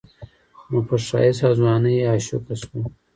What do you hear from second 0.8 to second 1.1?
پۀ